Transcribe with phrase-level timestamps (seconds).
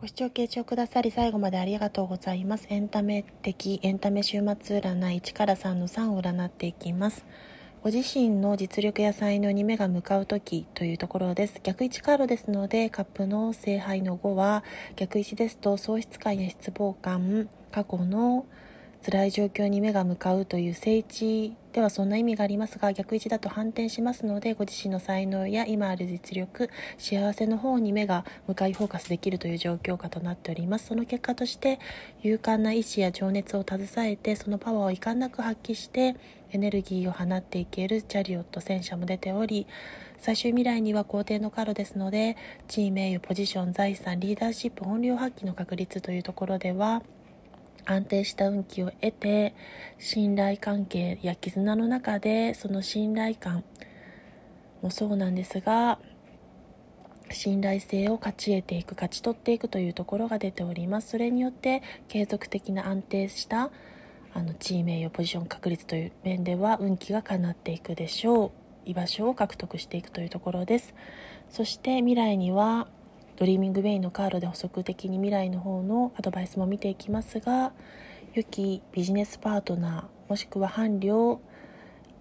[0.00, 2.68] ご視聴傾聴くださり最後までありがとうございます。
[2.70, 7.24] エンタメ的、エンタメ週末占い1から3の3を占っていきます。
[7.82, 11.58] ご自身の実力や才能に目が向かう時というところです。
[11.64, 14.62] 逆位置カードですので、カップの聖杯の5は、
[14.94, 18.46] 逆位置ですと喪失感や失望感、過去の
[19.04, 30.86] 辛い状況に目が向かうという聖地ではそんな意味がありますが逆位置だと反転しますのでご自身の才能や今ある実力幸せの方に目が向かいフォーカスできるという状況下となっております。
[30.86, 31.78] その結果として
[32.24, 36.16] 勇敢な意志や情熱を携えてそのパワーを遺憾なく発揮して
[36.50, 39.68] エネルギーを放っていけるチャリオット戦車も出ており
[40.18, 47.02] 最終未来には皇帝のカードですので地位名誉ポジション財産リーダーシップ本領発揮の確率というところでは
[47.88, 49.54] 安定した運気を得て
[49.98, 53.64] 信頼関係や絆の中でその信頼感
[54.82, 55.98] もそうなんですが
[57.30, 61.10] 信頼性を勝ち得ていく勝ち取っていくというところが出ております。
[61.10, 63.70] それによって継続的な安定した
[64.32, 68.50] あの地位名誉ポジション確立という面では運気が叶っていくでしょう。
[68.86, 70.94] 居場所を獲得していくというところです。
[71.50, 72.88] そして未来には
[73.38, 77.70] Dreaming Way のカードで補足的に未来の方のアドバイスも見ていきますが
[78.34, 81.38] 良きビジネスパートナーもしくは伴侶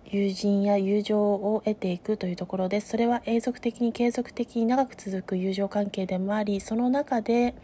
[0.05, 2.89] 友人や友情を得ていくというところです。
[2.89, 7.55] それは永続的に継続的に長く続く友情関係でもありその中で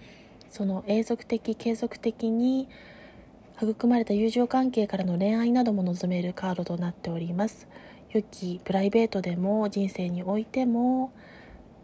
[0.49, 2.67] その永続的継続的に
[3.61, 7.67] 育まれた友情関係からの恋愛なども望めるカードとなっております。
[8.11, 11.13] 良きプライベートでも人生においても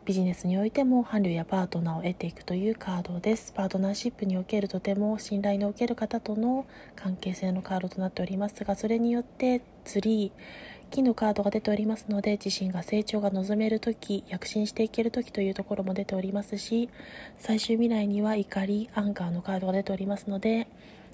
[0.09, 3.53] ビジネスにおいても伴侶やパートナーを得ていくというカードです。
[3.53, 16.89] パートナーシップにおけるとても信頼のおける方との関係性のカードとなっておりますがそれによってツリー金のカードが出ておりますので自身が成長が望める時躍進していける時というところも出ておりますし
[17.38, 20.67] 最終未来には怒りアンカーのカードが出ておりますので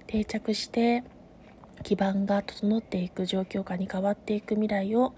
[0.07, 1.03] 定着して
[1.83, 5.13] 基盤が整っていく状況下に変わっていく未来を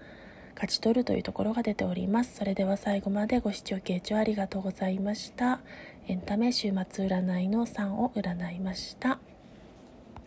[0.58, 2.34] 勝ち取るというところが出ております。
[2.34, 5.60] それでは最後までご視聴傾聴ありがとうございました。
[6.08, 9.20] エンタメ週末占いの3を占いました。